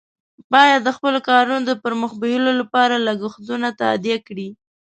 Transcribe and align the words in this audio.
باید 0.53 0.79
د 0.83 0.89
خپلو 0.97 1.19
کارونو 1.29 1.61
د 1.65 1.71
پر 1.83 1.93
مخ 2.01 2.11
بیولو 2.21 2.51
لپاره 2.61 2.95
لګښتونه 3.07 3.67
تادیه 3.81 4.17
کړي. 4.27 4.49